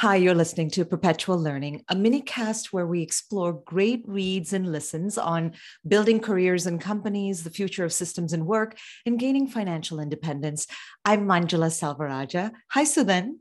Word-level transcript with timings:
Hi, 0.00 0.16
you're 0.16 0.34
listening 0.34 0.68
to 0.72 0.84
Perpetual 0.84 1.38
Learning, 1.38 1.82
a 1.88 1.96
mini 1.96 2.20
cast 2.20 2.70
where 2.70 2.86
we 2.86 3.00
explore 3.00 3.54
great 3.64 4.04
reads 4.06 4.52
and 4.52 4.70
listens 4.70 5.16
on 5.16 5.54
building 5.88 6.20
careers 6.20 6.66
and 6.66 6.78
companies, 6.78 7.44
the 7.44 7.50
future 7.50 7.82
of 7.82 7.94
systems 7.94 8.34
and 8.34 8.46
work, 8.46 8.76
and 9.06 9.18
gaining 9.18 9.48
financial 9.48 9.98
independence. 9.98 10.66
I'm 11.06 11.26
Manjula 11.26 11.70
Selvarajah. 11.70 12.52
Hi, 12.72 12.84
Sudhan. 12.84 13.36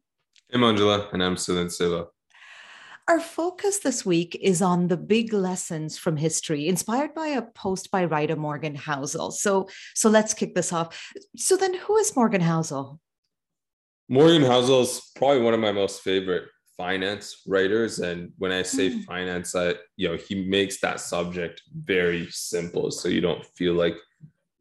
Hey, 0.49 0.57
Manjula, 0.57 1.11
and 1.11 1.21
I'm 1.21 1.35
Sudhan 1.35 1.69
Siva. 1.69 2.05
Our 3.09 3.19
focus 3.19 3.79
this 3.79 4.05
week 4.05 4.39
is 4.41 4.61
on 4.61 4.87
the 4.87 4.95
big 4.95 5.33
lessons 5.33 5.97
from 5.97 6.15
history, 6.15 6.69
inspired 6.69 7.13
by 7.13 7.27
a 7.27 7.41
post 7.41 7.91
by 7.91 8.05
writer 8.05 8.37
Morgan 8.37 8.75
Housel. 8.75 9.33
So, 9.33 9.67
so 9.93 10.09
let's 10.09 10.33
kick 10.33 10.55
this 10.55 10.71
off. 10.71 11.11
Sudhan, 11.37 11.75
who 11.75 11.97
is 11.97 12.15
Morgan 12.15 12.41
Housel? 12.41 12.97
Morgan 14.07 14.43
Housel 14.43 14.81
is 14.81 15.11
probably 15.15 15.41
one 15.41 15.53
of 15.53 15.59
my 15.59 15.71
most 15.71 16.01
favorite 16.01 16.45
finance 16.77 17.41
writers. 17.47 17.99
And 17.99 18.31
when 18.37 18.51
I 18.51 18.61
say 18.61 18.89
mm. 18.89 19.03
finance, 19.05 19.55
I 19.55 19.75
you 19.97 20.09
know 20.09 20.15
he 20.15 20.45
makes 20.45 20.79
that 20.81 20.99
subject 20.99 21.61
very 21.73 22.27
simple, 22.29 22.91
so 22.91 23.07
you 23.07 23.21
don't 23.21 23.45
feel 23.57 23.73
like 23.73 23.95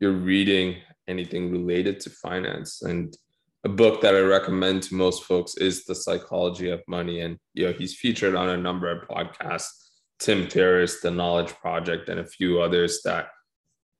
you're 0.00 0.12
reading 0.12 0.76
anything 1.08 1.50
related 1.50 2.00
to 2.00 2.10
finance. 2.10 2.82
And 2.82 3.16
a 3.64 3.68
book 3.68 4.00
that 4.02 4.14
I 4.14 4.20
recommend 4.20 4.82
to 4.84 4.94
most 4.94 5.24
folks 5.24 5.56
is 5.56 5.84
The 5.84 5.94
Psychology 5.94 6.70
of 6.70 6.82
Money. 6.86 7.20
And 7.20 7.38
you 7.54 7.66
know, 7.66 7.72
he's 7.72 7.94
featured 7.94 8.34
on 8.34 8.50
a 8.50 8.56
number 8.56 8.90
of 8.90 9.08
podcasts, 9.08 9.90
Tim 10.18 10.48
Ferriss, 10.48 11.00
The 11.00 11.10
Knowledge 11.10 11.52
Project, 11.54 12.08
and 12.08 12.20
a 12.20 12.26
few 12.26 12.60
others 12.60 13.00
that 13.04 13.28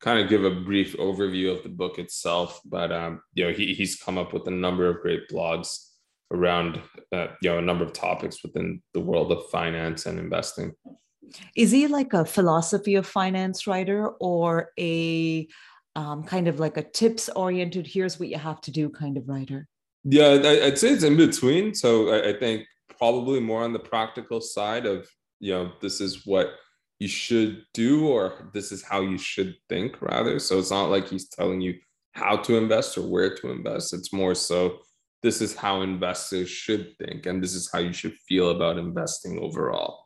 kind 0.05 0.19
of 0.19 0.29
give 0.29 0.45
a 0.45 0.51
brief 0.51 0.95
overview 0.99 1.51
of 1.51 1.63
the 1.63 1.69
book 1.71 1.99
itself, 1.99 2.61
but 2.67 2.93
um, 2.93 3.23
you 3.33 3.45
know 3.45 3.53
he, 3.53 3.73
he's 3.73 3.97
come 3.97 4.19
up 4.19 4.35
with 4.35 4.47
a 4.47 4.51
number 4.51 4.87
of 4.87 5.01
great 5.01 5.29
blogs 5.31 5.79
around 6.31 6.81
uh, 7.13 7.29
you 7.41 7.51
know 7.51 7.59
a 7.59 7.63
number 7.63 7.85
of 7.85 7.95
topics 7.95 8.43
within 8.43 8.83
the 8.93 9.01
world 9.01 9.33
of 9.33 9.49
finance 9.51 10.05
and 10.05 10.19
investing. 10.19 10.73
Is 11.57 11.71
he 11.71 11.87
like 11.87 12.13
a 12.13 12.25
philosophy 12.25 12.97
of 12.97 13.07
finance 13.07 13.67
writer 13.67 14.11
or 14.21 14.71
a 14.79 15.49
um, 15.97 16.23
kind 16.23 16.49
of 16.49 16.61
like 16.61 16.77
a 16.77 16.83
tips 16.83 17.31
oriented? 17.35 17.87
Here's 17.87 18.21
what 18.21 18.29
you 18.29 18.37
have 18.37 18.61
to 18.63 18.71
do 18.71 18.91
kind 18.91 19.17
of 19.17 19.27
writer. 19.27 19.67
Yeah, 20.05 20.33
I'd 20.67 20.79
say 20.79 20.91
it's 20.91 21.03
in 21.03 21.17
between. 21.17 21.75
So 21.75 22.15
I 22.29 22.35
think 22.35 22.67
probably 22.99 23.41
more 23.41 23.65
on 23.65 23.73
the 23.73 23.79
practical 23.79 24.43
side 24.43 24.85
of 24.85 25.09
you 25.41 25.53
know 25.55 25.73
this 25.81 26.03
is 26.03 26.27
what 26.27 26.51
you 27.05 27.09
should 27.09 27.67
do 27.75 28.09
or 28.09 28.49
this 28.55 28.73
is 28.73 28.83
how 28.83 29.03
you 29.03 29.19
should 29.19 29.55
think 29.69 30.01
rather 30.01 30.39
so 30.39 30.59
it's 30.59 30.71
not 30.71 30.89
like 30.89 31.07
he's 31.07 31.29
telling 31.29 31.61
you 31.61 31.75
how 32.13 32.35
to 32.35 32.57
invest 32.57 32.97
or 32.97 33.03
where 33.03 33.35
to 33.37 33.51
invest 33.51 33.93
it's 33.93 34.11
more 34.11 34.35
so 34.35 34.79
this 35.23 35.43
is 35.43 35.55
how 35.55 35.83
investors 35.83 36.49
should 36.49 36.97
think 36.97 37.27
and 37.27 37.43
this 37.43 37.55
is 37.55 37.69
how 37.71 37.79
you 37.79 37.93
should 37.93 38.17
feel 38.27 38.49
about 38.53 38.79
investing 38.79 39.39
overall 39.39 40.03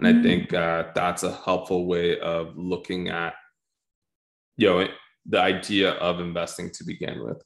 and 0.00 0.08
mm-hmm. 0.08 0.18
i 0.18 0.22
think 0.24 0.52
uh, 0.52 0.82
that's 0.92 1.22
a 1.22 1.36
helpful 1.44 1.86
way 1.86 2.18
of 2.18 2.56
looking 2.56 3.08
at 3.08 3.34
you 4.56 4.68
know 4.68 4.88
the 5.26 5.40
idea 5.40 5.92
of 6.08 6.18
investing 6.18 6.68
to 6.72 6.82
begin 6.84 7.22
with 7.22 7.40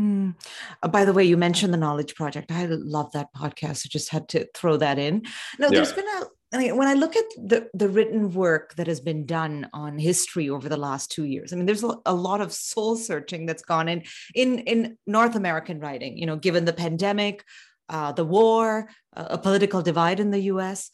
Mm. 0.00 0.34
Uh, 0.82 0.88
by 0.88 1.04
the 1.04 1.12
way, 1.12 1.22
you 1.22 1.36
mentioned 1.36 1.72
the 1.72 1.78
Knowledge 1.78 2.14
Project. 2.14 2.50
I 2.50 2.64
love 2.64 3.12
that 3.12 3.28
podcast. 3.36 3.86
I 3.86 3.88
just 3.90 4.08
had 4.08 4.26
to 4.30 4.48
throw 4.54 4.78
that 4.78 4.98
in. 4.98 5.22
No, 5.58 5.66
yeah. 5.66 5.74
there's 5.74 5.92
been 5.92 6.08
a 6.08 6.22
I 6.52 6.58
mean, 6.58 6.76
when 6.76 6.88
I 6.88 6.92
look 6.94 7.16
at 7.16 7.24
the, 7.36 7.70
the 7.72 7.88
written 7.88 8.32
work 8.32 8.74
that 8.74 8.86
has 8.86 9.00
been 9.00 9.24
done 9.24 9.68
on 9.72 9.98
history 9.98 10.50
over 10.50 10.68
the 10.68 10.76
last 10.76 11.10
two 11.10 11.24
years, 11.24 11.52
I 11.52 11.56
mean, 11.56 11.64
there's 11.64 11.82
a, 11.82 12.12
lot 12.12 12.42
of 12.42 12.52
soul 12.52 12.96
searching 12.96 13.46
that's 13.46 13.62
gone 13.62 13.88
in 13.88 14.02
in 14.34 14.58
in 14.60 14.98
North 15.06 15.34
American 15.34 15.80
writing. 15.80 16.18
You 16.18 16.26
know, 16.26 16.36
given 16.36 16.66
the 16.66 16.72
pandemic, 16.72 17.42
uh, 17.88 18.12
the 18.12 18.24
war, 18.24 18.88
uh, 19.16 19.26
a 19.30 19.38
political 19.38 19.80
divide 19.80 20.20
in 20.20 20.30
the 20.30 20.40
U.S. 20.52 20.90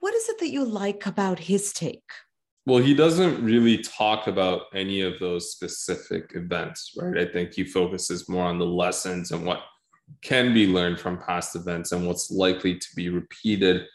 What 0.00 0.14
is 0.14 0.28
it 0.28 0.38
that 0.38 0.50
you 0.50 0.64
like 0.64 1.06
about 1.06 1.38
his 1.38 1.72
take? 1.72 2.10
Well, 2.64 2.82
he 2.82 2.94
doesn't 2.94 3.42
really 3.42 3.78
talk 3.78 4.26
about 4.26 4.62
any 4.74 5.00
of 5.00 5.18
those 5.20 5.52
specific 5.52 6.32
events, 6.34 6.92
right? 6.96 7.18
I 7.18 7.32
think 7.32 7.54
he 7.54 7.64
focuses 7.64 8.28
more 8.28 8.44
on 8.44 8.58
the 8.58 8.66
lessons 8.66 9.32
and 9.32 9.44
what 9.44 9.62
can 10.22 10.54
be 10.54 10.66
learned 10.66 11.00
from 11.00 11.18
past 11.18 11.56
events 11.56 11.92
and 11.92 12.06
what's 12.06 12.30
likely 12.30 12.78
to 12.78 12.86
be 12.94 13.08
repeated 13.08 13.86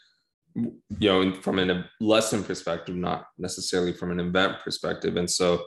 you 0.54 0.72
know 1.00 1.32
from 1.34 1.58
a 1.58 1.84
lesson 2.00 2.44
perspective 2.44 2.94
not 2.94 3.26
necessarily 3.38 3.92
from 3.92 4.10
an 4.10 4.20
event 4.20 4.56
perspective. 4.62 5.16
And 5.16 5.30
so 5.30 5.62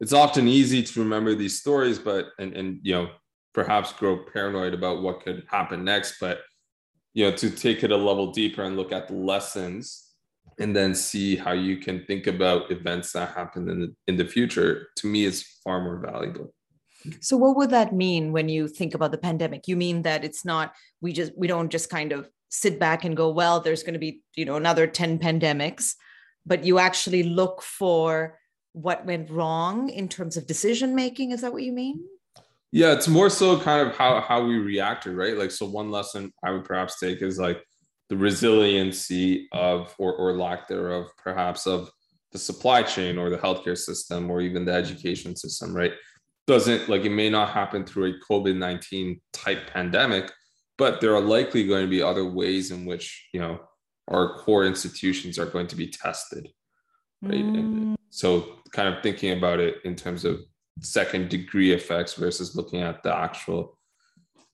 it's 0.00 0.12
often 0.12 0.48
easy 0.48 0.82
to 0.82 1.00
remember 1.00 1.34
these 1.34 1.60
stories 1.60 1.98
but 1.98 2.26
and 2.38 2.54
and 2.56 2.80
you 2.82 2.94
know 2.94 3.08
perhaps 3.54 3.92
grow 3.92 4.24
paranoid 4.32 4.74
about 4.74 5.02
what 5.02 5.22
could 5.22 5.44
happen 5.48 5.84
next. 5.84 6.16
But 6.20 6.40
you 7.14 7.24
know 7.24 7.36
to 7.36 7.50
take 7.50 7.82
it 7.82 7.90
a 7.90 7.96
level 7.96 8.32
deeper 8.32 8.62
and 8.62 8.76
look 8.76 8.92
at 8.92 9.08
the 9.08 9.14
lessons 9.14 10.12
and 10.58 10.76
then 10.76 10.94
see 10.94 11.36
how 11.36 11.52
you 11.52 11.78
can 11.78 12.04
think 12.04 12.26
about 12.26 12.70
events 12.70 13.12
that 13.12 13.34
happen 13.34 13.68
in 13.68 13.80
the, 13.80 13.94
in 14.06 14.16
the 14.16 14.24
future 14.24 14.88
to 14.96 15.06
me 15.06 15.24
is 15.24 15.42
far 15.64 15.82
more 15.82 15.98
valuable. 15.98 16.52
So 17.20 17.36
what 17.36 17.56
would 17.56 17.70
that 17.70 17.92
mean 17.92 18.32
when 18.32 18.48
you 18.48 18.68
think 18.68 18.94
about 18.94 19.10
the 19.10 19.18
pandemic? 19.18 19.66
You 19.66 19.76
mean 19.76 20.02
that 20.02 20.24
it's 20.24 20.44
not 20.44 20.74
we 21.00 21.12
just 21.12 21.32
we 21.36 21.46
don't 21.48 21.70
just 21.70 21.90
kind 21.90 22.12
of 22.12 22.28
sit 22.54 22.78
back 22.78 23.02
and 23.04 23.16
go, 23.16 23.30
well, 23.30 23.60
there's 23.60 23.82
going 23.82 23.94
to 23.94 23.98
be, 23.98 24.20
you 24.36 24.44
know, 24.44 24.56
another 24.56 24.86
10 24.86 25.18
pandemics, 25.18 25.94
but 26.44 26.64
you 26.64 26.78
actually 26.78 27.22
look 27.22 27.62
for 27.62 28.38
what 28.72 29.06
went 29.06 29.30
wrong 29.30 29.88
in 29.88 30.06
terms 30.06 30.36
of 30.36 30.46
decision 30.46 30.94
making. 30.94 31.30
Is 31.30 31.40
that 31.40 31.52
what 31.52 31.62
you 31.62 31.72
mean? 31.72 32.04
Yeah, 32.70 32.92
it's 32.92 33.08
more 33.08 33.30
so 33.30 33.58
kind 33.58 33.86
of 33.86 33.96
how 33.96 34.20
how 34.20 34.44
we 34.44 34.58
reacted, 34.58 35.14
right? 35.14 35.36
Like, 35.36 35.50
so 35.50 35.66
one 35.66 35.90
lesson 35.90 36.32
I 36.42 36.50
would 36.50 36.64
perhaps 36.64 36.98
take 36.98 37.22
is 37.22 37.38
like 37.38 37.62
the 38.08 38.16
resiliency 38.16 39.48
of 39.52 39.94
or 39.98 40.14
or 40.14 40.36
lack 40.36 40.68
thereof, 40.68 41.06
perhaps 41.16 41.66
of 41.66 41.90
the 42.32 42.38
supply 42.38 42.82
chain 42.82 43.18
or 43.18 43.30
the 43.30 43.36
healthcare 43.38 43.76
system 43.76 44.30
or 44.30 44.40
even 44.40 44.64
the 44.64 44.72
education 44.72 45.36
system, 45.36 45.74
right? 45.74 45.92
Doesn't 46.46 46.88
like 46.88 47.04
it 47.04 47.10
may 47.10 47.28
not 47.28 47.50
happen 47.50 47.84
through 47.84 48.14
a 48.14 48.32
COVID 48.32 48.56
19 48.56 49.20
type 49.34 49.70
pandemic, 49.70 50.32
but 50.82 51.00
there 51.00 51.14
are 51.14 51.20
likely 51.20 51.64
going 51.64 51.84
to 51.84 51.90
be 51.90 52.02
other 52.02 52.24
ways 52.24 52.72
in 52.72 52.84
which 52.84 53.28
you 53.32 53.38
know 53.38 53.60
our 54.08 54.36
core 54.38 54.64
institutions 54.66 55.38
are 55.38 55.46
going 55.46 55.68
to 55.68 55.76
be 55.76 55.86
tested 55.86 56.48
right? 57.22 57.44
Mm. 57.44 57.94
so 58.10 58.56
kind 58.72 58.92
of 58.92 59.02
thinking 59.02 59.38
about 59.38 59.60
it 59.60 59.76
in 59.84 59.94
terms 59.94 60.24
of 60.24 60.40
second 60.80 61.28
degree 61.28 61.72
effects 61.72 62.14
versus 62.14 62.56
looking 62.56 62.80
at 62.80 63.02
the 63.02 63.14
actual 63.14 63.78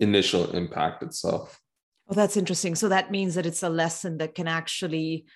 initial 0.01 0.51
impact 0.51 1.03
itself. 1.03 1.61
Well 2.07 2.17
that's 2.17 2.37
interesting. 2.37 2.75
So 2.75 2.89
that 2.89 3.11
means 3.11 3.35
that 3.35 3.47
it's 3.47 3.63
a 3.63 3.69
lesson 3.69 4.19
that 4.19 4.35
can 4.35 4.49
actually 4.49 5.27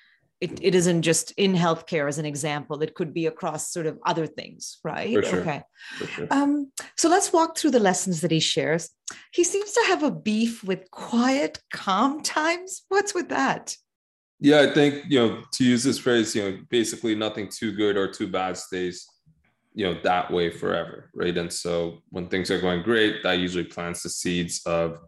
it, 0.42 0.58
it 0.60 0.74
isn't 0.74 1.02
just 1.02 1.30
in 1.36 1.54
healthcare 1.54 2.08
as 2.08 2.18
an 2.18 2.26
example. 2.26 2.82
It 2.82 2.94
could 2.94 3.14
be 3.14 3.26
across 3.26 3.72
sort 3.72 3.86
of 3.86 3.98
other 4.04 4.26
things 4.26 4.78
right? 4.84 5.12
Sure. 5.24 5.40
okay. 5.40 5.62
Sure. 6.14 6.26
um, 6.30 6.72
so 6.96 7.08
let's 7.08 7.32
walk 7.32 7.56
through 7.56 7.70
the 7.70 7.78
lessons 7.80 8.20
that 8.22 8.32
he 8.32 8.40
shares. 8.40 8.90
He 9.32 9.44
seems 9.44 9.72
to 9.72 9.84
have 9.86 10.02
a 10.02 10.10
beef 10.10 10.64
with 10.64 10.90
quiet 10.90 11.60
calm 11.72 12.22
times. 12.22 12.82
What's 12.88 13.14
with 13.14 13.28
that? 13.28 13.76
Yeah 14.40 14.62
i 14.62 14.74
think 14.74 15.04
you 15.08 15.20
know 15.20 15.42
to 15.52 15.62
use 15.64 15.84
this 15.84 15.98
phrase 15.98 16.34
you 16.34 16.42
know 16.42 16.58
basically 16.68 17.14
nothing 17.14 17.48
too 17.48 17.70
good 17.82 17.96
or 17.96 18.10
too 18.10 18.26
bad 18.26 18.56
stays 18.56 19.06
you 19.72 19.84
know 19.86 19.96
that 20.02 20.32
way 20.32 20.50
forever 20.50 21.10
right? 21.14 21.36
And 21.38 21.52
so 21.52 22.02
when 22.10 22.26
things 22.26 22.50
are 22.50 22.60
going 22.60 22.82
great 22.82 23.22
that 23.22 23.38
usually 23.38 23.64
plants 23.76 24.02
the 24.02 24.08
seeds 24.08 24.60
of 24.66 24.98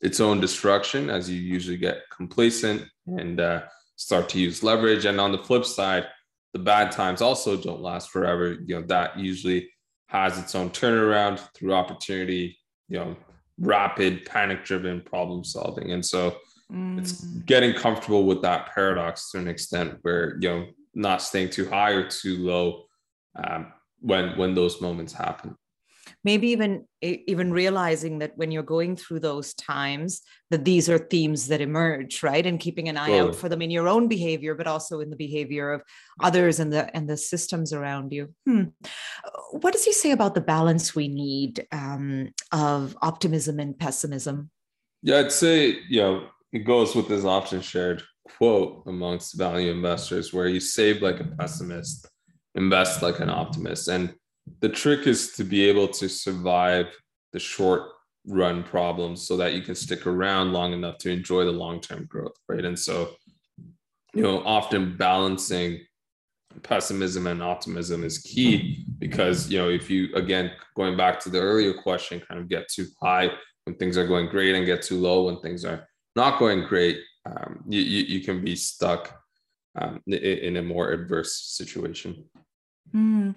its 0.00 0.20
own 0.20 0.40
destruction 0.40 1.10
as 1.10 1.28
you 1.28 1.38
usually 1.38 1.76
get 1.76 1.98
complacent 2.10 2.86
and 3.06 3.40
uh, 3.40 3.60
start 3.98 4.28
to 4.30 4.38
use 4.38 4.62
leverage. 4.62 5.04
And 5.04 5.20
on 5.20 5.32
the 5.32 5.38
flip 5.38 5.64
side, 5.64 6.06
the 6.54 6.58
bad 6.58 6.90
times 6.90 7.20
also 7.20 7.56
don't 7.56 7.82
last 7.82 8.10
forever. 8.10 8.56
You 8.64 8.76
know, 8.76 8.86
that 8.86 9.18
usually 9.18 9.68
has 10.06 10.38
its 10.38 10.54
own 10.54 10.70
turnaround 10.70 11.40
through 11.54 11.74
opportunity, 11.74 12.56
you 12.88 12.98
know, 12.98 13.16
rapid 13.58 14.24
panic 14.24 14.64
driven 14.64 15.02
problem 15.02 15.44
solving. 15.44 15.92
And 15.92 16.04
so 16.04 16.36
mm. 16.72 16.98
it's 16.98 17.20
getting 17.44 17.74
comfortable 17.74 18.24
with 18.24 18.40
that 18.42 18.72
paradox 18.72 19.30
to 19.32 19.38
an 19.38 19.48
extent 19.48 19.98
where, 20.02 20.38
you 20.40 20.48
know, 20.48 20.66
not 20.94 21.20
staying 21.20 21.50
too 21.50 21.68
high 21.68 21.90
or 21.90 22.08
too 22.08 22.38
low 22.38 22.84
um, 23.36 23.72
when 24.00 24.38
when 24.38 24.54
those 24.54 24.80
moments 24.80 25.12
happen 25.12 25.54
maybe 26.24 26.48
even 26.48 26.84
even 27.00 27.52
realizing 27.52 28.18
that 28.18 28.36
when 28.36 28.50
you're 28.50 28.62
going 28.62 28.96
through 28.96 29.20
those 29.20 29.54
times 29.54 30.20
that 30.50 30.64
these 30.64 30.88
are 30.88 30.98
themes 30.98 31.48
that 31.48 31.60
emerge 31.60 32.22
right? 32.22 32.46
And 32.46 32.58
keeping 32.58 32.88
an 32.88 32.96
eye 32.96 33.18
out 33.18 33.34
for 33.34 33.48
them 33.48 33.62
in 33.62 33.70
your 33.70 33.88
own 33.88 34.08
behavior 34.08 34.54
but 34.54 34.66
also 34.66 35.00
in 35.00 35.10
the 35.10 35.16
behavior 35.16 35.72
of 35.72 35.82
others 36.22 36.60
and 36.60 36.72
the 36.72 36.94
and 36.96 37.08
the 37.08 37.16
systems 37.16 37.72
around 37.72 38.12
you. 38.12 38.34
Hmm. 38.46 38.64
what 39.52 39.72
does 39.72 39.84
he 39.84 39.92
say 39.92 40.10
about 40.10 40.34
the 40.34 40.40
balance 40.40 40.94
we 40.94 41.08
need 41.08 41.66
um, 41.72 42.32
of 42.52 42.96
optimism 43.02 43.58
and 43.60 43.78
pessimism? 43.78 44.50
Yeah 45.02 45.18
i'd 45.18 45.32
say 45.32 45.78
you 45.88 46.00
know 46.00 46.26
it 46.52 46.60
goes 46.60 46.94
with 46.94 47.08
this 47.08 47.24
often 47.24 47.60
shared 47.60 48.02
quote 48.36 48.82
amongst 48.86 49.38
value 49.38 49.70
investors 49.70 50.32
where 50.32 50.48
you 50.48 50.60
save 50.60 51.02
like 51.02 51.20
a 51.20 51.24
pessimist 51.24 52.08
invest 52.58 53.02
like 53.02 53.20
an 53.20 53.30
optimist. 53.30 53.88
And 53.88 54.14
the 54.60 54.68
trick 54.68 55.06
is 55.06 55.32
to 55.32 55.44
be 55.44 55.68
able 55.68 55.88
to 55.88 56.08
survive 56.08 56.86
the 57.32 57.38
short 57.38 57.90
run 58.26 58.62
problems 58.62 59.26
so 59.26 59.36
that 59.36 59.54
you 59.54 59.62
can 59.62 59.74
stick 59.74 60.06
around 60.06 60.52
long 60.52 60.72
enough 60.72 60.98
to 60.98 61.10
enjoy 61.10 61.44
the 61.44 61.52
long 61.52 61.80
term 61.80 62.06
growth, 62.06 62.36
right? 62.48 62.64
And 62.64 62.78
so, 62.78 63.14
you 64.14 64.22
know, 64.22 64.42
often 64.44 64.96
balancing 64.96 65.80
pessimism 66.62 67.26
and 67.26 67.42
optimism 67.42 68.04
is 68.04 68.18
key 68.18 68.84
because, 68.98 69.50
you 69.50 69.58
know, 69.58 69.68
if 69.68 69.90
you, 69.90 70.14
again, 70.14 70.52
going 70.76 70.96
back 70.96 71.20
to 71.20 71.30
the 71.30 71.40
earlier 71.40 71.72
question, 71.72 72.20
kind 72.20 72.40
of 72.40 72.48
get 72.48 72.68
too 72.68 72.86
high 73.00 73.30
when 73.64 73.76
things 73.76 73.96
are 73.96 74.06
going 74.06 74.28
great 74.28 74.54
and 74.54 74.66
get 74.66 74.82
too 74.82 74.98
low 74.98 75.24
when 75.24 75.40
things 75.40 75.64
are 75.64 75.86
not 76.16 76.38
going 76.38 76.64
great, 76.66 76.98
um, 77.26 77.62
you, 77.68 77.80
you, 77.80 78.02
you, 78.04 78.24
can 78.24 78.42
be 78.42 78.56
stuck 78.56 79.20
um, 79.78 80.00
in, 80.06 80.56
a 80.56 80.62
more 80.62 80.92
adverse 80.92 81.34
situation. 81.56 82.24
Mm. 82.94 83.34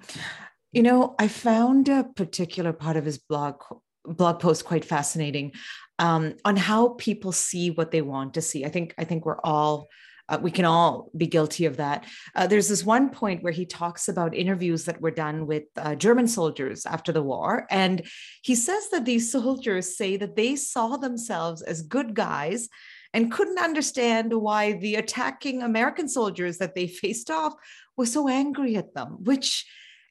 You 0.71 0.83
know, 0.83 1.15
I 1.19 1.27
found 1.27 1.89
a 1.89 2.05
particular 2.05 2.71
part 2.71 2.95
of 2.95 3.05
his 3.05 3.17
blog 3.17 3.61
blog 4.05 4.39
post 4.39 4.65
quite 4.65 4.83
fascinating 4.83 5.51
um, 5.99 6.33
on 6.43 6.55
how 6.55 6.89
people 6.97 7.31
see 7.31 7.69
what 7.69 7.91
they 7.91 8.01
want 8.01 8.33
to 8.33 8.41
see. 8.41 8.65
I 8.65 8.69
think 8.69 8.95
I 8.97 9.03
think 9.03 9.25
we're 9.25 9.41
all 9.43 9.89
uh, 10.29 10.39
we 10.41 10.49
can 10.49 10.63
all 10.63 11.11
be 11.15 11.27
guilty 11.27 11.65
of 11.65 11.75
that. 11.77 12.05
Uh, 12.35 12.47
there's 12.47 12.69
this 12.69 12.85
one 12.85 13.09
point 13.09 13.43
where 13.43 13.51
he 13.51 13.65
talks 13.65 14.07
about 14.07 14.33
interviews 14.33 14.85
that 14.85 15.01
were 15.01 15.11
done 15.11 15.45
with 15.45 15.63
uh, 15.75 15.93
German 15.95 16.27
soldiers 16.27 16.85
after 16.85 17.11
the 17.11 17.21
war. 17.21 17.67
And 17.69 18.01
he 18.41 18.55
says 18.55 18.89
that 18.91 19.03
these 19.03 19.29
soldiers 19.29 19.97
say 19.97 20.15
that 20.17 20.37
they 20.37 20.55
saw 20.55 20.95
themselves 20.95 21.61
as 21.61 21.81
good 21.81 22.15
guys 22.15 22.69
and 23.13 23.31
couldn't 23.31 23.59
understand 23.59 24.33
why 24.33 24.73
the 24.73 24.95
attacking 24.95 25.63
American 25.63 26.07
soldiers 26.07 26.59
that 26.59 26.75
they 26.75 26.87
faced 26.87 27.29
off 27.29 27.53
were 27.97 28.05
so 28.05 28.29
angry 28.29 28.77
at 28.77 28.93
them, 28.93 29.17
which 29.19 29.65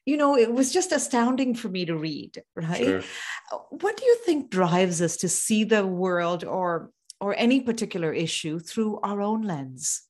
you 0.05 0.17
know, 0.17 0.37
it 0.37 0.51
was 0.53 0.73
just 0.73 0.91
astounding 0.91 1.55
for 1.55 1.69
me 1.69 1.85
to 1.85 1.95
read, 1.95 2.41
right? 2.55 2.83
Sure. 2.83 3.01
What 3.69 3.97
do 3.97 4.05
you 4.05 4.17
think 4.25 4.49
drives 4.49 5.01
us 5.01 5.17
to 5.17 5.29
see 5.29 5.63
the 5.63 5.85
world 5.85 6.43
or 6.43 6.91
or 7.19 7.35
any 7.37 7.61
particular 7.61 8.11
issue 8.11 8.59
through 8.59 8.99
our 9.03 9.21
own 9.21 9.43
lens? 9.43 10.01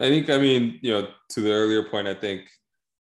I 0.00 0.08
think, 0.08 0.30
I 0.30 0.38
mean, 0.38 0.78
you 0.80 0.90
know, 0.92 1.08
to 1.30 1.40
the 1.42 1.52
earlier 1.52 1.82
point, 1.82 2.08
I 2.08 2.14
think, 2.14 2.48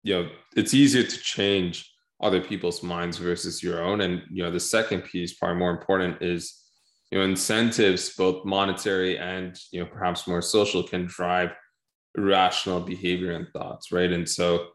you 0.03 0.15
know, 0.15 0.31
it's 0.57 0.75
easier 0.75 1.05
to 1.05 1.19
change 1.19 1.89
other 2.21 2.41
people's 2.41 2.83
minds 2.83 3.17
versus 3.17 3.63
your 3.63 3.81
own. 3.81 4.01
And, 4.01 4.23
you 4.29 4.43
know, 4.43 4.51
the 4.51 4.59
second 4.59 5.03
piece, 5.03 5.35
probably 5.35 5.59
more 5.59 5.71
important, 5.71 6.21
is, 6.21 6.61
you 7.13 7.19
know, 7.19 7.25
incentives, 7.25 8.17
both 8.17 8.45
monetary 8.45 9.17
and, 9.17 9.57
you 9.71 9.81
know, 9.81 9.87
perhaps 9.87 10.27
more 10.27 10.43
social, 10.43 10.83
can 10.83 11.07
drive 11.07 11.51
irrational 12.17 12.81
behavior 12.81 13.31
and 13.31 13.47
thoughts, 13.53 13.93
right? 13.93 14.11
And 14.11 14.29
so, 14.29 14.67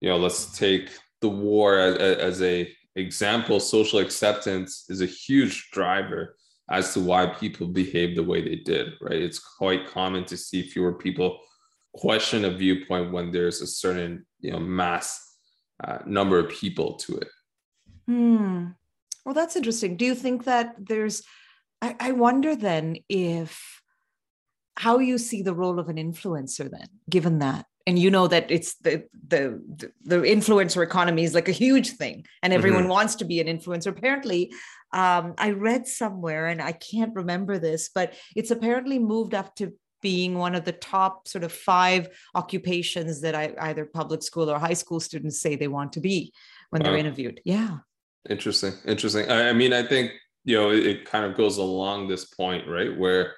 you 0.00 0.08
know, 0.08 0.16
let's 0.16 0.56
take 0.56 0.90
the 1.20 1.28
war 1.28 1.78
as, 1.78 1.96
as 1.96 2.42
a 2.42 2.72
example. 2.96 3.60
Social 3.60 3.98
acceptance 4.00 4.86
is 4.88 5.00
a 5.00 5.06
huge 5.06 5.70
driver 5.70 6.36
as 6.70 6.92
to 6.94 7.00
why 7.00 7.26
people 7.26 7.66
behave 7.66 8.16
the 8.16 8.24
way 8.24 8.42
they 8.42 8.56
did, 8.56 8.94
right? 9.00 9.22
It's 9.22 9.38
quite 9.38 9.86
common 9.86 10.24
to 10.26 10.36
see 10.36 10.62
fewer 10.62 10.92
people 10.92 11.38
question 11.94 12.44
a 12.44 12.50
viewpoint 12.50 13.12
when 13.12 13.30
there's 13.30 13.62
a 13.62 13.66
certain, 13.66 14.26
you 14.40 14.52
know, 14.52 14.58
mass 14.58 15.36
uh, 15.82 15.98
number 16.06 16.38
of 16.38 16.50
people 16.50 16.94
to 16.94 17.16
it. 17.18 17.28
Hmm. 18.06 18.66
Well, 19.24 19.34
that's 19.34 19.56
interesting. 19.56 19.96
Do 19.96 20.04
you 20.04 20.14
think 20.14 20.44
that 20.44 20.74
there's, 20.78 21.22
I, 21.82 21.96
I 21.98 22.12
wonder 22.12 22.54
then 22.54 22.98
if 23.08 23.82
how 24.76 24.98
you 24.98 25.18
see 25.18 25.42
the 25.42 25.54
role 25.54 25.78
of 25.78 25.88
an 25.88 25.96
influencer 25.96 26.70
then, 26.70 26.88
given 27.08 27.38
that 27.38 27.66
and 27.86 27.98
you 27.98 28.10
know 28.10 28.26
that 28.26 28.50
it's 28.50 28.74
the 28.76 29.04
the 29.28 29.60
the 30.04 30.16
influencer 30.16 30.82
economy 30.82 31.24
is 31.24 31.34
like 31.34 31.48
a 31.48 31.52
huge 31.52 31.90
thing 31.90 32.24
and 32.42 32.52
everyone 32.52 32.82
mm-hmm. 32.82 32.90
wants 32.90 33.14
to 33.16 33.24
be 33.24 33.40
an 33.40 33.46
influencer. 33.46 33.88
Apparently 33.88 34.52
um, 34.92 35.34
i 35.38 35.50
read 35.50 35.86
somewhere 35.86 36.46
and 36.46 36.62
i 36.62 36.72
can't 36.72 37.14
remember 37.14 37.58
this 37.58 37.90
but 37.94 38.14
it's 38.34 38.50
apparently 38.50 38.98
moved 38.98 39.34
up 39.34 39.54
to 39.56 39.72
being 40.02 40.38
one 40.38 40.54
of 40.54 40.64
the 40.64 40.72
top 40.72 41.26
sort 41.26 41.42
of 41.42 41.50
five 41.50 42.08
occupations 42.34 43.22
that 43.22 43.34
I, 43.34 43.52
either 43.60 43.84
public 43.84 44.22
school 44.22 44.50
or 44.50 44.58
high 44.58 44.74
school 44.74 45.00
students 45.00 45.40
say 45.40 45.56
they 45.56 45.68
want 45.68 45.94
to 45.94 46.00
be 46.00 46.32
when 46.70 46.82
they're 46.82 46.96
interviewed. 46.96 47.40
Yeah. 47.44 47.78
Interesting 48.28 48.74
interesting. 48.84 49.28
I, 49.30 49.48
I 49.50 49.52
mean 49.52 49.72
i 49.72 49.82
think 49.82 50.12
you 50.44 50.56
know 50.56 50.70
it, 50.70 50.86
it 50.86 51.04
kind 51.04 51.24
of 51.24 51.36
goes 51.36 51.58
along 51.58 52.08
this 52.08 52.24
point 52.24 52.68
right 52.68 52.96
where 52.96 53.34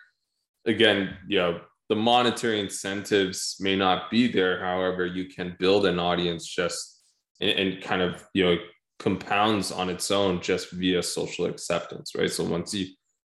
again 0.67 1.17
you 1.27 1.39
know 1.39 1.61
the 1.89 1.97
monetary 1.97 2.61
incentives 2.61 3.57
may 3.61 3.75
not 3.75 4.11
be 4.11 4.31
there. 4.31 4.63
However, 4.65 5.07
you 5.07 5.27
can 5.27 5.57
build 5.59 5.87
an 5.87 5.99
audience 5.99 6.47
just 6.47 7.03
and, 7.41 7.51
and 7.51 7.83
kind 7.83 8.03
of, 8.03 8.25
you 8.35 8.45
know, 8.45 8.57
compounds 8.99 9.71
on 9.71 9.89
its 9.89 10.11
own 10.11 10.41
just 10.41 10.73
via 10.73 11.03
social 11.03 11.47
acceptance, 11.47 12.15
right? 12.17 12.31
So 12.31 12.45
once 12.45 12.75
you 12.75 12.87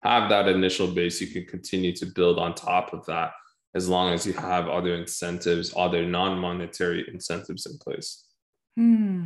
have 0.03 0.29
that 0.29 0.47
initial 0.47 0.87
base, 0.87 1.21
you 1.21 1.27
can 1.27 1.45
continue 1.45 1.95
to 1.95 2.05
build 2.05 2.39
on 2.39 2.55
top 2.55 2.93
of 2.93 3.05
that 3.05 3.31
as 3.73 3.87
long 3.87 4.13
as 4.13 4.25
you 4.25 4.33
have 4.33 4.67
other 4.67 4.95
incentives, 4.95 5.73
other 5.77 6.05
non 6.05 6.37
monetary 6.37 7.05
incentives 7.11 7.65
in 7.65 7.77
place. 7.77 8.25
Hmm. 8.75 9.23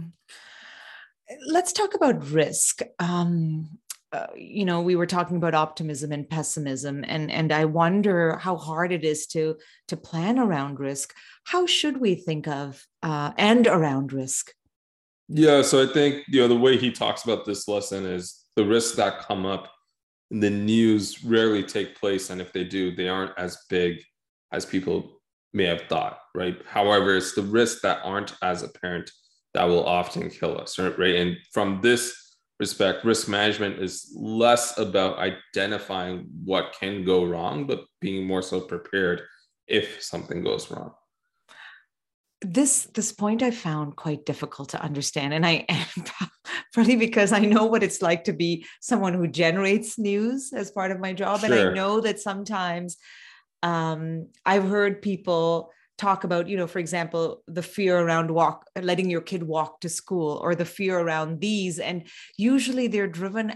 Let's 1.48 1.74
talk 1.74 1.96
about 1.96 2.30
risk. 2.30 2.82
Um, 3.00 3.80
uh, 4.12 4.28
you 4.36 4.66
know 4.66 4.82
we 4.82 4.96
were 4.96 5.06
talking 5.06 5.38
about 5.38 5.54
optimism 5.54 6.12
and 6.12 6.30
pessimism 6.30 7.04
and 7.08 7.32
and 7.32 7.52
i 7.52 7.66
wonder 7.66 8.38
how 8.38 8.56
hard 8.56 8.92
it 8.92 9.04
is 9.04 9.28
to 9.28 9.56
to 9.88 9.98
plan 9.98 10.40
around 10.40 10.80
risk. 10.80 11.14
How 11.46 11.66
should 11.66 11.98
we 11.98 12.16
think 12.16 12.48
of 12.48 12.86
uh, 13.04 13.32
and 13.38 13.68
around 13.68 14.14
risk? 14.14 14.52
Yeah 15.28 15.62
so 15.64 15.84
i 15.84 15.92
think 15.92 16.24
you 16.28 16.42
know 16.42 16.48
the 16.48 16.56
way 16.56 16.78
he 16.78 16.92
talks 16.92 17.24
about 17.24 17.46
this 17.46 17.68
lesson 17.68 18.06
is 18.06 18.46
the 18.56 18.66
risks 18.66 18.96
that 18.98 19.20
come 19.20 19.46
up 19.46 19.72
in 20.32 20.40
the 20.40 20.50
news 20.50 21.24
rarely 21.24 21.64
take 21.64 22.00
place 22.00 22.30
and 22.30 22.40
if 22.40 22.54
they 22.54 22.64
do 22.64 22.96
they 22.96 23.10
aren't 23.10 23.38
as 23.38 23.58
big 23.70 24.02
as 24.52 24.66
people 24.66 25.20
may 25.54 25.66
have 25.66 25.82
thought 25.90 26.20
right? 26.36 26.58
However 26.68 27.16
it's 27.18 27.34
the 27.34 27.42
risks 27.42 27.82
that 27.82 28.00
aren't 28.04 28.36
as 28.42 28.62
apparent 28.62 29.10
that 29.54 29.64
will 29.64 29.86
often 29.86 30.30
kill 30.30 30.60
us 30.60 30.78
right? 30.78 31.16
And 31.16 31.38
from 31.52 31.82
this 31.82 32.25
respect, 32.60 33.04
risk 33.04 33.28
management 33.28 33.80
is 33.80 34.14
less 34.16 34.78
about 34.78 35.20
identifying 35.20 36.28
what 36.44 36.76
can 36.80 37.04
go 37.04 37.26
wrong, 37.26 37.68
but 37.68 37.86
being 38.00 38.26
more 38.26 38.42
so 38.42 38.62
prepared 38.62 39.22
if 39.68 40.02
something 40.02 40.44
goes 40.44 40.72
wrong. 40.72 40.92
This 42.42 42.84
this 42.94 43.12
point 43.12 43.42
I 43.42 43.50
found 43.50 43.96
quite 43.96 44.26
difficult 44.26 44.70
to 44.70 44.82
understand, 44.82 45.34
and 45.34 45.46
I 45.46 45.66
am 45.68 46.04
probably 46.74 46.96
because 46.96 47.32
I 47.32 47.40
know 47.40 47.66
what 47.66 47.82
it's 47.82 48.02
like 48.02 48.26
to 48.26 48.34
be 48.34 48.66
someone 48.82 49.14
who 49.14 49.28
generates 49.28 49.98
news 49.98 50.54
as 50.54 50.70
part 50.70 50.92
of 50.92 51.00
my 51.00 51.14
job, 51.14 51.40
sure. 51.40 51.52
and 51.52 51.70
I 51.70 51.74
know 51.74 52.02
that 52.02 52.20
sometimes 52.20 52.98
um, 53.64 54.28
I've 54.46 54.68
heard 54.68 55.02
people 55.02 55.72
talk 55.98 56.24
about 56.24 56.48
you 56.48 56.58
know 56.58 56.68
for 56.68 56.80
example 56.80 57.42
the 57.48 57.64
fear 57.64 57.98
around 57.98 58.30
walk 58.30 58.66
letting 58.82 59.10
your 59.10 59.22
kid 59.22 59.44
walk 59.44 59.80
to 59.80 59.90
school 59.90 60.40
or 60.44 60.54
the 60.54 60.66
fear 60.66 61.00
around 61.00 61.40
these 61.40 61.80
and 61.80 62.08
usually 62.38 62.88
they're 62.88 63.08
driven 63.08 63.54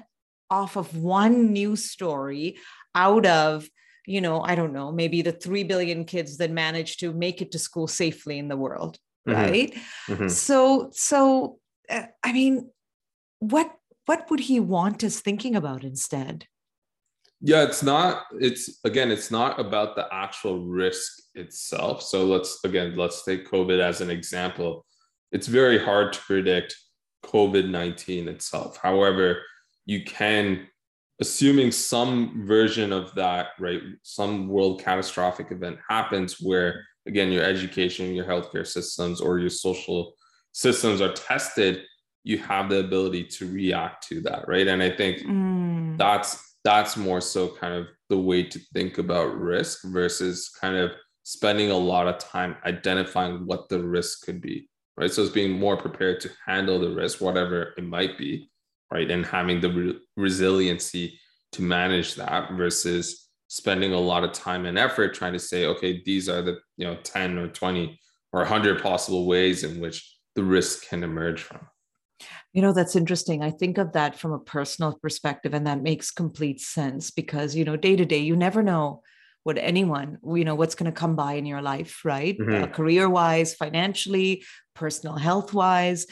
off 0.50 0.78
of 0.78 0.96
one 0.96 1.52
news 1.52 1.86
story 1.86 2.58
out 2.96 3.26
of 3.26 3.68
you 4.06 4.22
know 4.22 4.42
i 4.42 4.56
don't 4.56 4.74
know 4.74 4.92
maybe 4.92 5.22
the 5.22 5.32
3 5.32 5.64
billion 5.64 6.06
kids 6.06 6.38
that 6.38 6.52
manage 6.52 6.98
to 6.98 7.14
make 7.14 7.42
it 7.42 7.52
to 7.52 7.60
school 7.60 7.88
safely 7.88 8.40
in 8.40 8.48
the 8.48 8.58
world 8.58 8.98
mm-hmm. 9.28 9.40
right 9.40 9.74
mm-hmm. 10.08 10.28
so 10.28 10.90
so 10.94 11.60
uh, 11.90 12.04
i 12.24 12.32
mean 12.32 12.70
what 13.40 13.72
what 14.06 14.30
would 14.30 14.40
he 14.40 14.60
want 14.60 15.04
us 15.04 15.20
thinking 15.20 15.56
about 15.56 15.84
instead 15.84 16.46
yeah 17.42 17.64
it's 17.64 17.82
not 17.82 18.24
it's 18.40 18.80
again 18.84 19.12
it's 19.12 19.32
not 19.32 19.60
about 19.60 19.96
the 19.96 20.08
actual 20.12 20.66
risk 20.66 21.20
itself. 21.36 22.02
So 22.02 22.26
let's 22.26 22.60
again 22.64 22.96
let's 22.96 23.24
take 23.24 23.50
covid 23.50 23.80
as 23.80 24.02
an 24.02 24.10
example. 24.10 24.86
It's 25.32 25.48
very 25.48 25.84
hard 25.84 26.14
to 26.14 26.20
predict 26.20 26.76
covid-19 27.26 28.28
itself. 28.28 28.78
However 28.78 29.42
you 29.86 30.04
can 30.04 30.68
assuming 31.22 31.72
some 31.72 32.46
version 32.46 32.94
of 32.94 33.14
that 33.16 33.48
right 33.60 33.82
some 34.04 34.48
world 34.48 34.82
catastrophic 34.82 35.52
event 35.52 35.78
happens 35.90 36.38
where 36.40 36.86
again 37.08 37.32
your 37.32 37.44
education 37.44 38.16
your 38.16 38.26
healthcare 38.26 38.66
systems 38.66 39.20
or 39.20 39.40
your 39.40 39.50
social 39.50 40.14
systems 40.54 41.02
are 41.02 41.12
tested 41.14 41.82
you 42.24 42.38
have 42.38 42.70
the 42.70 42.80
ability 42.80 43.24
to 43.24 43.52
react 43.52 44.08
to 44.08 44.22
that 44.22 44.48
right? 44.48 44.68
And 44.68 44.82
i 44.82 44.90
think 44.90 45.20
mm. 45.20 45.98
that's 45.98 46.49
that's 46.64 46.98
more 46.98 47.22
so 47.22 47.48
kind 47.48 47.74
of 47.74 47.88
the 48.10 48.18
way 48.18 48.44
to 48.44 48.60
think 48.74 48.98
about 48.98 49.38
risk 49.38 49.80
versus 49.86 50.50
kind 50.50 50.76
of 50.76 50.92
spending 51.24 51.72
a 51.72 51.78
lot 51.78 52.08
of 52.08 52.18
time 52.18 52.56
identifying 52.66 53.46
what 53.46 53.70
the 53.70 53.80
risk 53.80 54.26
could 54.26 54.42
be 54.42 54.68
right? 54.98 55.12
So 55.12 55.22
it's 55.22 55.32
being 55.32 55.58
more 55.58 55.78
prepared 55.78 56.20
to 56.22 56.30
handle 56.46 56.80
the 56.80 56.94
risk 56.94 57.22
whatever 57.22 57.74
it 57.78 57.84
might 57.84 58.18
be 58.18 58.50
right? 58.92 59.10
And 59.10 59.26
having 59.26 59.62
the 59.62 59.72
re- 59.72 60.00
resiliency 60.18 61.20
to 61.52 61.62
manage 61.62 62.16
that 62.16 62.52
versus 62.54 63.30
spending 63.48 63.94
a 63.94 64.00
lot 64.00 64.24
of 64.24 64.32
time 64.32 64.66
and 64.66 64.78
effort 64.78 65.14
trying 65.14 65.34
to 65.34 65.40
say 65.40 65.66
okay 65.66 66.02
these 66.06 66.30
are 66.30 66.42
the 66.42 66.60
you 66.78 66.86
know 66.86 66.96
10 67.04 67.38
or 67.38 67.48
20 67.48 68.00
or 68.32 68.42
100 68.42 68.82
possible 68.82 69.26
ways 69.26 69.64
in 69.64 69.80
which 69.80 70.18
the 70.36 70.44
risk 70.44 70.88
can 70.88 71.04
emerge 71.04 71.42
from 71.42 71.60
You 72.54 72.62
know, 72.62 72.74
that's 72.74 72.96
interesting. 72.96 73.44
I 73.44 73.52
think 73.52 73.78
of 73.78 73.94
that 73.94 74.18
from 74.18 74.32
a 74.32 74.40
personal 74.40 74.98
perspective, 75.02 75.54
and 75.54 75.68
that 75.68 75.84
makes 75.84 76.10
complete 76.10 76.60
sense 76.60 77.12
because, 77.12 77.56
you 77.56 77.64
know, 77.64 77.76
day 77.76 77.96
to 77.96 78.06
day, 78.06 78.18
you 78.18 78.36
never 78.36 78.64
know 78.64 79.04
what 79.44 79.58
anyone, 79.58 80.18
you 80.36 80.44
know, 80.44 80.56
what's 80.56 80.76
going 80.76 80.92
to 80.92 81.00
come 81.00 81.16
by 81.16 81.34
in 81.34 81.46
your 81.46 81.62
life, 81.62 82.04
right? 82.04 82.38
Mm-hmm. 82.38 82.64
Uh, 82.64 82.68
career 82.68 83.10
wise, 83.10 83.54
financially, 83.54 84.44
personal 84.76 85.16
health 85.16 85.54
wise. 85.54 86.08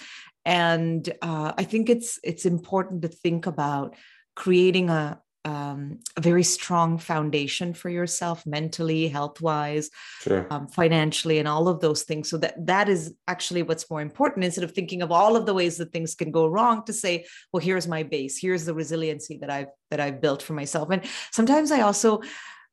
And 0.46 1.08
uh, 1.22 1.54
I 1.58 1.64
think 1.64 1.90
it's 1.90 2.20
it's 2.24 2.46
important 2.46 3.02
to 3.02 3.10
think 3.10 3.48
about 3.48 3.96
creating 4.36 4.90
a, 4.90 5.20
um, 5.48 6.00
a 6.18 6.22
very 6.22 6.44
strong 6.44 6.98
foundation 6.98 7.74
for 7.74 7.88
yourself 7.90 8.46
mentally 8.46 9.08
health 9.08 9.40
wise 9.40 9.90
sure. 10.20 10.46
um, 10.52 10.68
financially 10.68 11.40
and 11.40 11.48
all 11.48 11.70
of 11.70 11.80
those 11.80 12.04
things. 12.04 12.30
So 12.30 12.38
that 12.40 12.66
that 12.68 12.90
is 12.90 13.14
actually 13.30 13.64
what's 13.64 13.90
more 13.90 14.02
important 14.02 14.44
instead 14.44 14.66
of 14.66 14.74
thinking 14.74 15.02
of 15.02 15.10
all 15.10 15.38
of 15.38 15.46
the 15.46 15.54
ways 15.54 15.78
that 15.78 15.94
things 15.94 16.16
can 16.16 16.32
go 16.32 16.48
wrong 16.48 16.84
to 16.84 16.92
say 16.92 17.26
well 17.54 17.62
here's 17.62 17.88
my 17.88 18.04
base. 18.04 18.38
Here's 18.38 18.66
the 18.66 18.74
resiliency 18.74 19.38
that 19.38 19.50
i've 19.50 19.70
that 19.90 20.02
i've 20.02 20.20
built 20.20 20.42
for 20.42 20.52
myself. 20.52 20.90
And 20.92 21.04
sometimes 21.32 21.72
i 21.72 21.80
also 21.80 22.22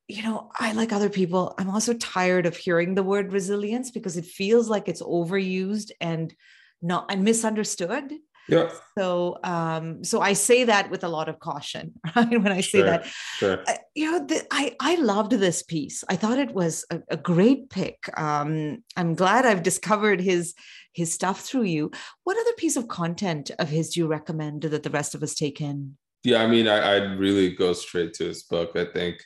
you 0.07 0.21
know 0.21 0.51
i 0.59 0.71
like 0.73 0.91
other 0.93 1.09
people 1.09 1.55
i'm 1.57 1.69
also 1.69 1.91
tired 1.93 2.45
of 2.45 2.55
hearing 2.55 2.93
the 2.93 3.01
word 3.01 3.33
resilience 3.33 3.89
because 3.89 4.17
it 4.17 4.25
feels 4.25 4.69
like 4.69 4.87
it's 4.87 5.01
overused 5.01 5.89
and 5.99 6.35
not 6.79 7.11
and 7.11 7.23
misunderstood 7.23 8.13
yeah. 8.47 8.69
So, 8.97 9.37
um, 9.43 10.03
so 10.03 10.21
I 10.21 10.33
say 10.33 10.63
that 10.65 10.89
with 10.89 11.03
a 11.03 11.07
lot 11.07 11.29
of 11.29 11.39
caution, 11.39 11.93
right? 12.15 12.29
When 12.29 12.51
I 12.51 12.61
say 12.61 12.79
sure, 12.79 12.85
that, 12.85 13.05
sure. 13.37 13.63
I, 13.67 13.77
you 13.95 14.11
know, 14.11 14.25
the, 14.25 14.45
I 14.51 14.75
I 14.79 14.95
loved 14.95 15.31
this 15.31 15.63
piece. 15.63 16.03
I 16.09 16.15
thought 16.15 16.39
it 16.39 16.53
was 16.53 16.85
a, 16.91 17.01
a 17.09 17.17
great 17.17 17.69
pick. 17.69 18.09
Um, 18.19 18.83
I'm 18.95 19.15
glad 19.15 19.45
I've 19.45 19.63
discovered 19.63 20.21
his 20.21 20.53
his 20.93 21.13
stuff 21.13 21.41
through 21.41 21.63
you. 21.63 21.91
What 22.23 22.37
other 22.37 22.53
piece 22.57 22.77
of 22.77 22.87
content 22.87 23.51
of 23.59 23.69
his 23.69 23.91
do 23.91 24.01
you 24.01 24.07
recommend 24.07 24.63
that 24.63 24.83
the 24.83 24.89
rest 24.89 25.15
of 25.15 25.23
us 25.23 25.35
take 25.35 25.59
in? 25.61 25.97
Yeah, 26.23 26.41
I 26.41 26.47
mean, 26.47 26.67
I, 26.67 26.95
I'd 26.95 27.19
really 27.19 27.55
go 27.55 27.73
straight 27.73 28.13
to 28.15 28.25
his 28.25 28.43
book. 28.43 28.71
I 28.75 28.85
think 28.85 29.17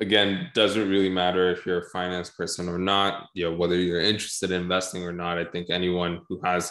again 0.00 0.50
doesn't 0.54 0.88
really 0.88 1.08
matter 1.08 1.50
if 1.50 1.64
you're 1.64 1.86
a 1.86 1.90
finance 1.90 2.30
person 2.30 2.68
or 2.68 2.78
not 2.78 3.28
you 3.34 3.48
know 3.48 3.56
whether 3.56 3.76
you're 3.76 4.00
interested 4.00 4.50
in 4.50 4.62
investing 4.62 5.04
or 5.04 5.12
not 5.12 5.38
i 5.38 5.44
think 5.44 5.70
anyone 5.70 6.20
who 6.28 6.40
has 6.42 6.70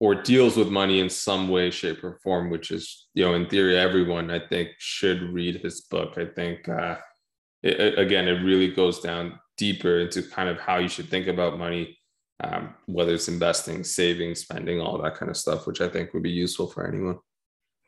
or 0.00 0.14
deals 0.14 0.56
with 0.56 0.68
money 0.68 0.98
in 1.00 1.10
some 1.10 1.48
way, 1.48 1.70
shape, 1.70 2.02
or 2.02 2.18
form, 2.22 2.50
which 2.50 2.70
is, 2.70 3.08
you 3.14 3.24
know, 3.24 3.34
in 3.34 3.46
theory, 3.48 3.76
everyone 3.76 4.30
I 4.30 4.40
think 4.48 4.70
should 4.78 5.22
read 5.22 5.56
his 5.56 5.82
book. 5.82 6.16
I 6.16 6.24
think, 6.24 6.68
uh, 6.68 6.96
it, 7.62 7.98
again, 7.98 8.26
it 8.26 8.42
really 8.42 8.68
goes 8.68 9.00
down 9.00 9.38
deeper 9.58 10.00
into 10.00 10.22
kind 10.22 10.48
of 10.48 10.58
how 10.58 10.78
you 10.78 10.88
should 10.88 11.10
think 11.10 11.26
about 11.26 11.58
money, 11.58 11.98
um, 12.42 12.74
whether 12.86 13.12
it's 13.12 13.28
investing, 13.28 13.84
saving, 13.84 14.34
spending, 14.34 14.80
all 14.80 14.96
that 15.02 15.16
kind 15.16 15.30
of 15.30 15.36
stuff, 15.36 15.66
which 15.66 15.82
I 15.82 15.88
think 15.88 16.14
would 16.14 16.22
be 16.22 16.30
useful 16.30 16.66
for 16.66 16.86
anyone. 16.88 17.18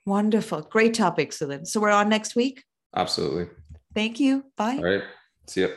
Wonderful. 0.05 0.63
Great 0.63 0.93
topic, 0.93 1.31
Sunil. 1.31 1.67
So 1.67 1.81
we're 1.81 1.91
on 1.91 2.11
next 2.11 2.37
week? 2.37 2.63
Absolutely. 2.95 3.47
Thank 3.95 4.21
you. 4.21 4.45
Bye. 4.57 4.77
All 4.77 4.85
right. 4.85 5.03
See 5.47 5.63
you. 5.63 5.75